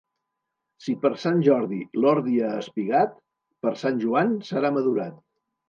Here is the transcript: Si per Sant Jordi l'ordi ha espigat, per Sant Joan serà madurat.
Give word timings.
Si 0.85 0.95
per 1.03 1.11
Sant 1.23 1.43
Jordi 1.47 1.83
l'ordi 1.99 2.39
ha 2.47 2.51
espigat, 2.63 3.15
per 3.67 3.77
Sant 3.85 4.03
Joan 4.07 4.35
serà 4.51 4.77
madurat. 4.81 5.25